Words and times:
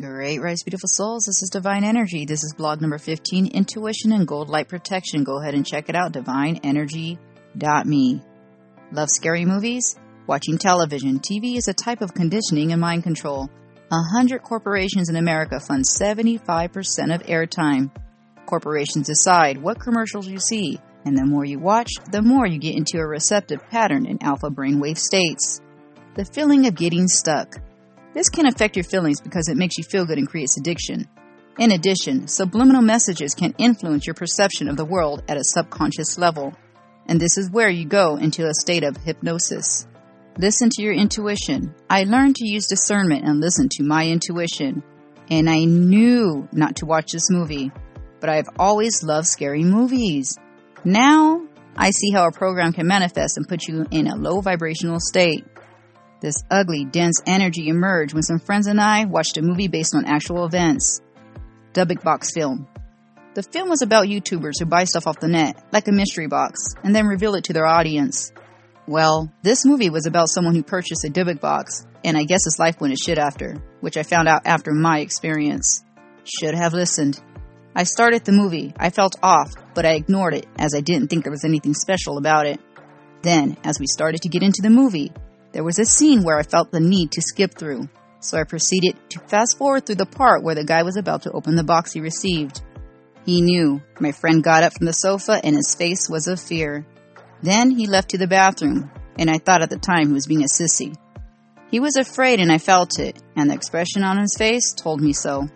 Great 0.00 0.40
Rise 0.40 0.64
Beautiful 0.64 0.88
Souls. 0.88 1.26
This 1.26 1.44
is 1.44 1.50
Divine 1.50 1.84
Energy. 1.84 2.24
This 2.24 2.42
is 2.42 2.52
blog 2.56 2.80
number 2.80 2.98
15, 2.98 3.46
Intuition 3.46 4.10
and 4.10 4.26
Gold 4.26 4.48
Light 4.48 4.66
Protection. 4.66 5.22
Go 5.22 5.40
ahead 5.40 5.54
and 5.54 5.64
check 5.64 5.88
it 5.88 5.94
out, 5.94 6.12
divineenergy.me. 6.12 8.22
Love 8.90 9.08
scary 9.08 9.44
movies? 9.44 9.94
Watching 10.26 10.58
television. 10.58 11.20
TV 11.20 11.56
is 11.56 11.68
a 11.68 11.74
type 11.74 12.00
of 12.00 12.12
conditioning 12.12 12.72
and 12.72 12.80
mind 12.80 13.04
control. 13.04 13.48
A 13.92 14.02
hundred 14.12 14.42
corporations 14.42 15.10
in 15.10 15.14
America 15.14 15.60
fund 15.60 15.84
75% 15.84 17.14
of 17.14 17.22
airtime. 17.22 17.92
Corporations 18.46 19.06
decide 19.06 19.62
what 19.62 19.78
commercials 19.78 20.26
you 20.26 20.40
see, 20.40 20.80
and 21.04 21.16
the 21.16 21.24
more 21.24 21.44
you 21.44 21.60
watch, 21.60 21.92
the 22.10 22.20
more 22.20 22.48
you 22.48 22.58
get 22.58 22.74
into 22.74 22.98
a 22.98 23.06
receptive 23.06 23.60
pattern 23.70 24.06
in 24.06 24.24
alpha 24.24 24.50
brainwave 24.50 24.98
states. 24.98 25.60
The 26.16 26.24
feeling 26.24 26.66
of 26.66 26.74
getting 26.74 27.06
stuck. 27.06 27.60
This 28.14 28.28
can 28.28 28.46
affect 28.46 28.76
your 28.76 28.84
feelings 28.84 29.20
because 29.20 29.48
it 29.48 29.56
makes 29.56 29.76
you 29.76 29.84
feel 29.84 30.06
good 30.06 30.18
and 30.18 30.28
creates 30.28 30.56
addiction. 30.56 31.08
In 31.58 31.72
addition, 31.72 32.26
subliminal 32.28 32.82
messages 32.82 33.34
can 33.34 33.54
influence 33.58 34.06
your 34.06 34.14
perception 34.14 34.68
of 34.68 34.76
the 34.76 34.84
world 34.84 35.22
at 35.28 35.36
a 35.36 35.44
subconscious 35.44 36.16
level. 36.16 36.54
And 37.06 37.20
this 37.20 37.36
is 37.36 37.50
where 37.50 37.68
you 37.68 37.84
go 37.84 38.16
into 38.16 38.46
a 38.46 38.54
state 38.54 38.84
of 38.84 38.96
hypnosis. 38.96 39.86
Listen 40.38 40.68
to 40.70 40.82
your 40.82 40.94
intuition. 40.94 41.74
I 41.90 42.04
learned 42.04 42.36
to 42.36 42.48
use 42.48 42.66
discernment 42.66 43.24
and 43.24 43.40
listen 43.40 43.68
to 43.72 43.84
my 43.84 44.06
intuition. 44.06 44.82
And 45.30 45.48
I 45.48 45.64
knew 45.64 46.48
not 46.52 46.76
to 46.76 46.86
watch 46.86 47.12
this 47.12 47.30
movie. 47.30 47.70
But 48.20 48.30
I've 48.30 48.48
always 48.58 49.02
loved 49.02 49.26
scary 49.26 49.62
movies. 49.62 50.36
Now, 50.84 51.46
I 51.76 51.90
see 51.90 52.10
how 52.10 52.26
a 52.26 52.32
program 52.32 52.72
can 52.72 52.86
manifest 52.86 53.36
and 53.36 53.48
put 53.48 53.66
you 53.68 53.86
in 53.90 54.06
a 54.06 54.16
low 54.16 54.40
vibrational 54.40 54.98
state. 55.00 55.44
This 56.24 56.42
ugly, 56.50 56.86
dense 56.86 57.20
energy 57.26 57.68
emerged 57.68 58.14
when 58.14 58.22
some 58.22 58.38
friends 58.38 58.66
and 58.66 58.80
I 58.80 59.04
watched 59.04 59.36
a 59.36 59.42
movie 59.42 59.68
based 59.68 59.94
on 59.94 60.06
actual 60.06 60.46
events. 60.46 61.02
Dybbuk 61.74 62.02
Box 62.02 62.32
Film. 62.32 62.66
The 63.34 63.42
film 63.42 63.68
was 63.68 63.82
about 63.82 64.06
YouTubers 64.06 64.54
who 64.58 64.64
buy 64.64 64.84
stuff 64.84 65.06
off 65.06 65.20
the 65.20 65.28
net, 65.28 65.62
like 65.70 65.86
a 65.86 65.92
mystery 65.92 66.26
box, 66.26 66.76
and 66.82 66.96
then 66.96 67.06
reveal 67.06 67.34
it 67.34 67.44
to 67.44 67.52
their 67.52 67.66
audience. 67.66 68.32
Well, 68.86 69.30
this 69.42 69.66
movie 69.66 69.90
was 69.90 70.06
about 70.06 70.30
someone 70.30 70.54
who 70.54 70.62
purchased 70.62 71.04
a 71.04 71.10
Dybbuk 71.10 71.40
box, 71.40 71.84
and 72.02 72.16
I 72.16 72.24
guess 72.24 72.46
his 72.46 72.58
life 72.58 72.80
went 72.80 72.96
to 72.96 73.04
shit 73.04 73.18
after, 73.18 73.62
which 73.82 73.98
I 73.98 74.02
found 74.02 74.26
out 74.26 74.46
after 74.46 74.72
my 74.72 75.00
experience. 75.00 75.84
Should 76.24 76.54
have 76.54 76.72
listened. 76.72 77.20
I 77.76 77.82
started 77.82 78.24
the 78.24 78.32
movie. 78.32 78.72
I 78.78 78.88
felt 78.88 79.16
off, 79.22 79.52
but 79.74 79.84
I 79.84 79.92
ignored 79.92 80.32
it 80.32 80.46
as 80.56 80.74
I 80.74 80.80
didn't 80.80 81.08
think 81.08 81.24
there 81.24 81.30
was 81.30 81.44
anything 81.44 81.74
special 81.74 82.16
about 82.16 82.46
it. 82.46 82.60
Then, 83.20 83.58
as 83.62 83.78
we 83.78 83.86
started 83.86 84.22
to 84.22 84.30
get 84.30 84.42
into 84.42 84.62
the 84.62 84.70
movie, 84.70 85.12
there 85.54 85.64
was 85.64 85.78
a 85.78 85.84
scene 85.84 86.24
where 86.24 86.36
I 86.36 86.42
felt 86.42 86.72
the 86.72 86.80
need 86.80 87.12
to 87.12 87.22
skip 87.22 87.54
through, 87.54 87.88
so 88.18 88.36
I 88.36 88.42
proceeded 88.42 88.96
to 89.10 89.20
fast 89.20 89.56
forward 89.56 89.86
through 89.86 89.94
the 89.94 90.04
part 90.04 90.42
where 90.42 90.56
the 90.56 90.64
guy 90.64 90.82
was 90.82 90.96
about 90.96 91.22
to 91.22 91.30
open 91.30 91.54
the 91.54 91.62
box 91.62 91.92
he 91.92 92.00
received. 92.00 92.60
He 93.24 93.40
knew. 93.40 93.80
My 94.00 94.10
friend 94.10 94.42
got 94.42 94.64
up 94.64 94.72
from 94.76 94.86
the 94.86 94.92
sofa 94.92 95.40
and 95.44 95.54
his 95.54 95.76
face 95.76 96.10
was 96.10 96.26
of 96.26 96.40
fear. 96.40 96.84
Then 97.40 97.70
he 97.70 97.86
left 97.86 98.10
to 98.10 98.18
the 98.18 98.26
bathroom, 98.26 98.90
and 99.16 99.30
I 99.30 99.38
thought 99.38 99.62
at 99.62 99.70
the 99.70 99.78
time 99.78 100.08
he 100.08 100.12
was 100.12 100.26
being 100.26 100.42
a 100.42 100.48
sissy. 100.48 100.92
He 101.70 101.78
was 101.78 101.96
afraid 101.96 102.40
and 102.40 102.50
I 102.50 102.58
felt 102.58 102.98
it, 102.98 103.16
and 103.36 103.48
the 103.48 103.54
expression 103.54 104.02
on 104.02 104.18
his 104.18 104.34
face 104.36 104.72
told 104.72 105.00
me 105.00 105.12
so. 105.12 105.48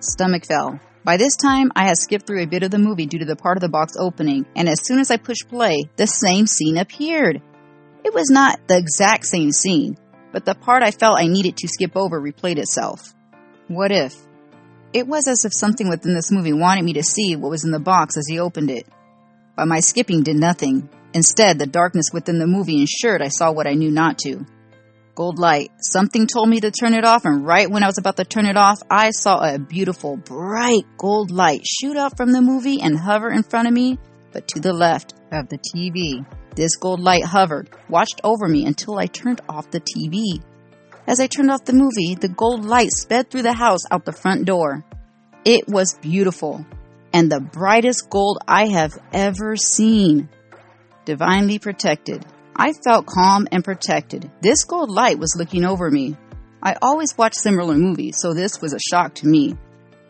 Stomach 0.00 0.44
fell. 0.44 0.80
By 1.04 1.18
this 1.18 1.36
time, 1.36 1.70
I 1.76 1.86
had 1.86 1.98
skipped 1.98 2.26
through 2.26 2.42
a 2.42 2.48
bit 2.48 2.64
of 2.64 2.72
the 2.72 2.80
movie 2.80 3.06
due 3.06 3.20
to 3.20 3.24
the 3.24 3.36
part 3.36 3.56
of 3.56 3.60
the 3.60 3.68
box 3.68 3.92
opening, 3.96 4.44
and 4.56 4.68
as 4.68 4.84
soon 4.84 4.98
as 4.98 5.12
I 5.12 5.18
pushed 5.18 5.48
play, 5.48 5.84
the 5.94 6.08
same 6.08 6.48
scene 6.48 6.78
appeared. 6.78 7.40
It 8.06 8.14
was 8.14 8.30
not 8.30 8.68
the 8.68 8.78
exact 8.78 9.26
same 9.26 9.50
scene, 9.50 9.98
but 10.30 10.44
the 10.44 10.54
part 10.54 10.84
I 10.84 10.92
felt 10.92 11.18
I 11.18 11.26
needed 11.26 11.56
to 11.56 11.66
skip 11.66 11.96
over 11.96 12.20
replayed 12.20 12.56
itself. 12.56 13.12
What 13.66 13.90
if? 13.90 14.14
It 14.92 15.08
was 15.08 15.26
as 15.26 15.44
if 15.44 15.52
something 15.52 15.88
within 15.88 16.14
this 16.14 16.30
movie 16.30 16.52
wanted 16.52 16.84
me 16.84 16.92
to 16.92 17.02
see 17.02 17.34
what 17.34 17.50
was 17.50 17.64
in 17.64 17.72
the 17.72 17.80
box 17.80 18.16
as 18.16 18.28
he 18.28 18.38
opened 18.38 18.70
it. 18.70 18.86
But 19.56 19.66
my 19.66 19.80
skipping 19.80 20.22
did 20.22 20.36
nothing. 20.36 20.88
Instead, 21.14 21.58
the 21.58 21.66
darkness 21.66 22.10
within 22.12 22.38
the 22.38 22.46
movie 22.46 22.80
ensured 22.80 23.22
I 23.22 23.28
saw 23.28 23.50
what 23.50 23.66
I 23.66 23.74
knew 23.74 23.90
not 23.90 24.18
to. 24.18 24.46
Gold 25.16 25.40
light. 25.40 25.72
Something 25.80 26.28
told 26.28 26.48
me 26.48 26.60
to 26.60 26.70
turn 26.70 26.94
it 26.94 27.04
off, 27.04 27.24
and 27.24 27.44
right 27.44 27.68
when 27.68 27.82
I 27.82 27.86
was 27.88 27.98
about 27.98 28.18
to 28.18 28.24
turn 28.24 28.46
it 28.46 28.56
off, 28.56 28.78
I 28.88 29.10
saw 29.10 29.40
a 29.40 29.58
beautiful, 29.58 30.16
bright 30.16 30.84
gold 30.96 31.32
light 31.32 31.66
shoot 31.66 31.96
up 31.96 32.16
from 32.16 32.30
the 32.30 32.40
movie 32.40 32.80
and 32.80 32.96
hover 32.96 33.32
in 33.32 33.42
front 33.42 33.66
of 33.66 33.74
me, 33.74 33.98
but 34.30 34.46
to 34.46 34.60
the 34.60 34.72
left 34.72 35.14
of 35.32 35.48
the 35.48 35.58
TV. 35.58 36.24
This 36.56 36.76
gold 36.76 37.00
light 37.00 37.24
hovered, 37.24 37.68
watched 37.88 38.20
over 38.24 38.48
me 38.48 38.66
until 38.66 38.98
I 38.98 39.06
turned 39.06 39.42
off 39.48 39.70
the 39.70 39.80
TV. 39.80 40.42
As 41.06 41.20
I 41.20 41.28
turned 41.28 41.50
off 41.50 41.66
the 41.66 41.72
movie, 41.72 42.16
the 42.18 42.28
gold 42.28 42.64
light 42.64 42.90
sped 42.90 43.30
through 43.30 43.42
the 43.42 43.52
house 43.52 43.82
out 43.90 44.04
the 44.04 44.12
front 44.12 44.46
door. 44.46 44.84
It 45.44 45.68
was 45.68 45.98
beautiful 46.00 46.64
and 47.12 47.30
the 47.30 47.40
brightest 47.40 48.10
gold 48.10 48.38
I 48.48 48.66
have 48.68 48.98
ever 49.12 49.56
seen. 49.56 50.28
Divinely 51.04 51.58
protected. 51.58 52.26
I 52.54 52.72
felt 52.84 53.06
calm 53.06 53.46
and 53.52 53.62
protected. 53.62 54.30
This 54.40 54.64
gold 54.64 54.90
light 54.90 55.18
was 55.18 55.36
looking 55.36 55.64
over 55.64 55.90
me. 55.90 56.16
I 56.62 56.76
always 56.82 57.16
watch 57.16 57.34
similar 57.34 57.74
movies, 57.74 58.16
so 58.18 58.34
this 58.34 58.60
was 58.60 58.72
a 58.72 58.78
shock 58.78 59.14
to 59.16 59.26
me. 59.26 59.56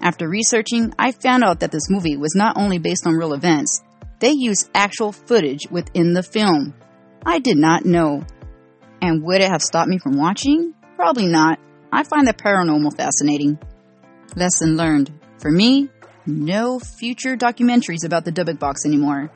After 0.00 0.28
researching, 0.28 0.94
I 0.98 1.12
found 1.12 1.42
out 1.42 1.60
that 1.60 1.72
this 1.72 1.90
movie 1.90 2.16
was 2.16 2.34
not 2.34 2.56
only 2.56 2.78
based 2.78 3.06
on 3.06 3.14
real 3.14 3.34
events, 3.34 3.82
they 4.18 4.30
use 4.30 4.68
actual 4.74 5.12
footage 5.12 5.66
within 5.70 6.12
the 6.12 6.22
film. 6.22 6.74
I 7.24 7.38
did 7.38 7.56
not 7.56 7.84
know. 7.84 8.24
And 9.02 9.22
would 9.24 9.40
it 9.40 9.50
have 9.50 9.62
stopped 9.62 9.88
me 9.88 9.98
from 9.98 10.16
watching? 10.16 10.74
Probably 10.96 11.26
not. 11.26 11.58
I 11.92 12.02
find 12.04 12.26
the 12.26 12.32
paranormal 12.32 12.96
fascinating. 12.96 13.58
Lesson 14.34 14.76
learned. 14.76 15.12
For 15.38 15.50
me, 15.50 15.88
no 16.24 16.78
future 16.78 17.36
documentaries 17.36 18.04
about 18.04 18.24
the 18.24 18.32
Dybbuk 18.32 18.58
box 18.58 18.84
anymore. 18.86 19.30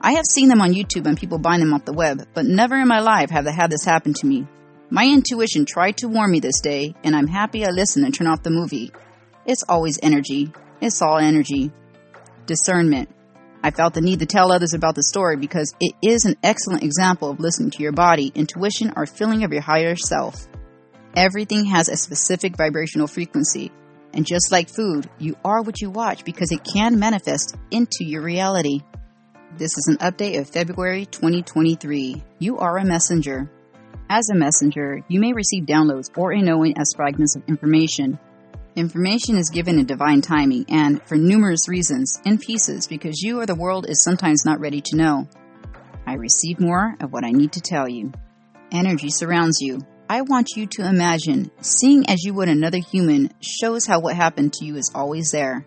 I 0.00 0.12
have 0.12 0.26
seen 0.26 0.48
them 0.48 0.60
on 0.60 0.74
YouTube 0.74 1.06
and 1.06 1.18
people 1.18 1.38
buying 1.38 1.60
them 1.60 1.74
off 1.74 1.84
the 1.84 1.92
web, 1.92 2.28
but 2.34 2.44
never 2.44 2.76
in 2.76 2.86
my 2.86 3.00
life 3.00 3.30
have 3.30 3.44
they 3.44 3.52
had 3.52 3.70
this 3.70 3.84
happen 3.84 4.14
to 4.14 4.26
me. 4.26 4.46
My 4.90 5.04
intuition 5.04 5.66
tried 5.66 5.96
to 5.98 6.08
warn 6.08 6.30
me 6.30 6.40
this 6.40 6.60
day, 6.60 6.94
and 7.02 7.16
I'm 7.16 7.26
happy 7.26 7.64
I 7.64 7.70
listened 7.70 8.04
and 8.04 8.14
turned 8.14 8.30
off 8.30 8.42
the 8.42 8.50
movie. 8.50 8.92
It's 9.44 9.64
always 9.68 9.98
energy. 10.02 10.52
It's 10.80 11.02
all 11.02 11.18
energy. 11.18 11.72
Discernment. 12.46 13.08
I 13.68 13.70
felt 13.70 13.92
the 13.92 14.00
need 14.00 14.20
to 14.20 14.26
tell 14.26 14.50
others 14.50 14.72
about 14.72 14.94
the 14.94 15.02
story 15.02 15.36
because 15.36 15.74
it 15.78 15.92
is 16.00 16.24
an 16.24 16.36
excellent 16.42 16.82
example 16.82 17.28
of 17.28 17.38
listening 17.38 17.70
to 17.72 17.82
your 17.82 17.92
body, 17.92 18.32
intuition, 18.34 18.94
or 18.96 19.04
feeling 19.04 19.44
of 19.44 19.52
your 19.52 19.60
higher 19.60 19.94
self. 19.94 20.48
Everything 21.14 21.66
has 21.66 21.90
a 21.90 21.96
specific 21.98 22.56
vibrational 22.56 23.06
frequency, 23.06 23.70
and 24.14 24.24
just 24.24 24.50
like 24.50 24.70
food, 24.70 25.10
you 25.18 25.36
are 25.44 25.60
what 25.60 25.82
you 25.82 25.90
watch 25.90 26.24
because 26.24 26.50
it 26.50 26.64
can 26.64 26.98
manifest 26.98 27.56
into 27.70 28.06
your 28.06 28.22
reality. 28.22 28.80
This 29.58 29.76
is 29.76 29.86
an 29.88 29.98
update 29.98 30.40
of 30.40 30.48
February 30.48 31.04
2023. 31.04 32.22
You 32.38 32.56
are 32.56 32.78
a 32.78 32.86
messenger. 32.86 33.50
As 34.08 34.30
a 34.30 34.34
messenger, 34.34 35.04
you 35.08 35.20
may 35.20 35.34
receive 35.34 35.64
downloads 35.64 36.08
or 36.16 36.32
a 36.32 36.40
knowing 36.40 36.78
as 36.78 36.94
fragments 36.96 37.36
of 37.36 37.42
information. 37.46 38.18
Information 38.78 39.36
is 39.36 39.50
given 39.50 39.80
in 39.80 39.86
divine 39.86 40.20
timing 40.20 40.64
and, 40.68 41.02
for 41.02 41.16
numerous 41.16 41.68
reasons, 41.68 42.20
in 42.24 42.38
pieces 42.38 42.86
because 42.86 43.20
you 43.20 43.40
or 43.40 43.44
the 43.44 43.56
world 43.56 43.86
is 43.88 44.04
sometimes 44.04 44.44
not 44.44 44.60
ready 44.60 44.80
to 44.80 44.96
know. 44.96 45.28
I 46.06 46.12
receive 46.14 46.60
more 46.60 46.94
of 47.00 47.12
what 47.12 47.24
I 47.24 47.32
need 47.32 47.50
to 47.54 47.60
tell 47.60 47.88
you. 47.88 48.12
Energy 48.70 49.08
surrounds 49.10 49.58
you. 49.60 49.80
I 50.08 50.20
want 50.20 50.50
you 50.54 50.68
to 50.74 50.88
imagine 50.88 51.50
seeing 51.60 52.08
as 52.08 52.22
you 52.22 52.34
would 52.34 52.48
another 52.48 52.78
human 52.78 53.32
shows 53.40 53.84
how 53.84 53.98
what 53.98 54.14
happened 54.14 54.52
to 54.52 54.64
you 54.64 54.76
is 54.76 54.92
always 54.94 55.32
there. 55.32 55.66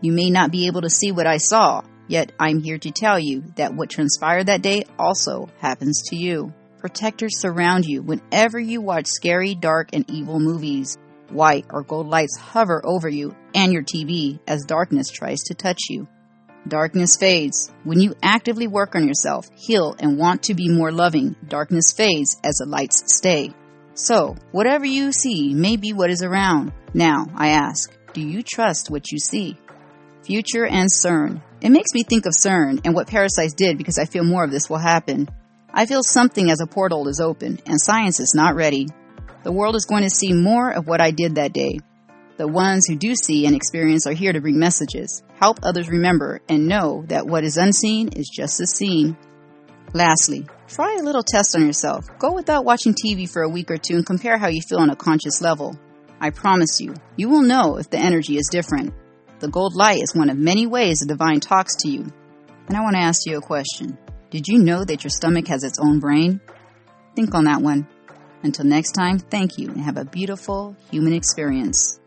You 0.00 0.12
may 0.12 0.30
not 0.30 0.50
be 0.50 0.68
able 0.68 0.80
to 0.80 0.88
see 0.88 1.12
what 1.12 1.26
I 1.26 1.36
saw, 1.36 1.82
yet 2.06 2.32
I'm 2.40 2.62
here 2.62 2.78
to 2.78 2.90
tell 2.90 3.18
you 3.18 3.42
that 3.56 3.74
what 3.74 3.90
transpired 3.90 4.46
that 4.46 4.62
day 4.62 4.84
also 4.98 5.50
happens 5.58 6.00
to 6.06 6.16
you. 6.16 6.54
Protectors 6.78 7.40
surround 7.40 7.84
you 7.84 8.00
whenever 8.00 8.58
you 8.58 8.80
watch 8.80 9.06
scary, 9.06 9.54
dark, 9.54 9.90
and 9.92 10.08
evil 10.08 10.40
movies. 10.40 10.96
White 11.30 11.66
or 11.70 11.82
gold 11.82 12.08
lights 12.08 12.38
hover 12.38 12.80
over 12.84 13.08
you 13.08 13.36
and 13.54 13.72
your 13.72 13.82
TV 13.82 14.38
as 14.46 14.64
darkness 14.64 15.10
tries 15.10 15.40
to 15.44 15.54
touch 15.54 15.82
you. 15.90 16.08
Darkness 16.66 17.16
fades. 17.16 17.70
When 17.84 18.00
you 18.00 18.14
actively 18.22 18.66
work 18.66 18.94
on 18.94 19.06
yourself, 19.06 19.46
heal, 19.54 19.94
and 19.98 20.18
want 20.18 20.44
to 20.44 20.54
be 20.54 20.68
more 20.68 20.92
loving, 20.92 21.36
darkness 21.46 21.92
fades 21.92 22.38
as 22.44 22.56
the 22.56 22.66
lights 22.66 23.02
stay. 23.14 23.52
So, 23.94 24.36
whatever 24.52 24.84
you 24.84 25.12
see 25.12 25.54
may 25.54 25.76
be 25.76 25.92
what 25.92 26.10
is 26.10 26.22
around. 26.22 26.72
Now, 26.94 27.26
I 27.34 27.48
ask, 27.50 27.92
do 28.12 28.20
you 28.20 28.42
trust 28.42 28.90
what 28.90 29.10
you 29.10 29.18
see? 29.18 29.56
Future 30.22 30.66
and 30.66 30.88
CERN. 30.90 31.42
It 31.60 31.70
makes 31.70 31.94
me 31.94 32.02
think 32.02 32.26
of 32.26 32.32
CERN 32.32 32.80
and 32.84 32.94
what 32.94 33.08
parasites 33.08 33.54
did 33.54 33.78
because 33.78 33.98
I 33.98 34.04
feel 34.04 34.24
more 34.24 34.44
of 34.44 34.50
this 34.50 34.68
will 34.68 34.78
happen. 34.78 35.28
I 35.72 35.86
feel 35.86 36.02
something 36.02 36.50
as 36.50 36.60
a 36.60 36.66
portal 36.66 37.08
is 37.08 37.20
open, 37.20 37.60
and 37.66 37.80
science 37.80 38.20
is 38.20 38.34
not 38.34 38.54
ready. 38.54 38.88
The 39.44 39.52
world 39.52 39.76
is 39.76 39.86
going 39.86 40.02
to 40.02 40.10
see 40.10 40.32
more 40.32 40.70
of 40.70 40.86
what 40.86 41.00
I 41.00 41.10
did 41.10 41.36
that 41.36 41.52
day. 41.52 41.78
The 42.38 42.48
ones 42.48 42.86
who 42.86 42.96
do 42.96 43.14
see 43.14 43.46
and 43.46 43.56
experience 43.56 44.06
are 44.06 44.12
here 44.12 44.32
to 44.32 44.40
bring 44.40 44.58
messages, 44.58 45.22
help 45.40 45.58
others 45.62 45.88
remember, 45.88 46.40
and 46.48 46.68
know 46.68 47.04
that 47.08 47.26
what 47.26 47.44
is 47.44 47.56
unseen 47.56 48.10
is 48.14 48.28
just 48.28 48.60
as 48.60 48.70
seen. 48.76 49.16
Lastly, 49.92 50.46
try 50.68 50.98
a 51.00 51.02
little 51.02 51.22
test 51.22 51.56
on 51.56 51.66
yourself. 51.66 52.04
Go 52.18 52.34
without 52.34 52.64
watching 52.64 52.94
TV 52.94 53.28
for 53.28 53.42
a 53.42 53.48
week 53.48 53.70
or 53.70 53.76
two 53.76 53.96
and 53.96 54.06
compare 54.06 54.38
how 54.38 54.48
you 54.48 54.60
feel 54.68 54.78
on 54.78 54.90
a 54.90 54.96
conscious 54.96 55.40
level. 55.40 55.76
I 56.20 56.30
promise 56.30 56.80
you, 56.80 56.94
you 57.16 57.28
will 57.28 57.42
know 57.42 57.78
if 57.78 57.90
the 57.90 57.98
energy 57.98 58.36
is 58.36 58.48
different. 58.50 58.94
The 59.40 59.48
gold 59.48 59.74
light 59.74 60.02
is 60.02 60.14
one 60.14 60.30
of 60.30 60.36
many 60.36 60.66
ways 60.66 60.98
the 60.98 61.06
divine 61.06 61.40
talks 61.40 61.76
to 61.76 61.88
you. 61.88 62.06
And 62.68 62.76
I 62.76 62.82
want 62.82 62.96
to 62.96 63.02
ask 63.02 63.26
you 63.26 63.38
a 63.38 63.40
question. 63.40 63.96
Did 64.30 64.46
you 64.46 64.58
know 64.58 64.84
that 64.84 65.04
your 65.04 65.10
stomach 65.10 65.48
has 65.48 65.64
its 65.64 65.78
own 65.80 66.00
brain? 66.00 66.40
Think 67.16 67.34
on 67.34 67.44
that 67.44 67.62
one. 67.62 67.88
Until 68.42 68.64
next 68.64 68.92
time, 68.92 69.18
thank 69.18 69.58
you 69.58 69.68
and 69.68 69.80
have 69.80 69.96
a 69.96 70.04
beautiful 70.04 70.76
human 70.90 71.12
experience. 71.12 71.98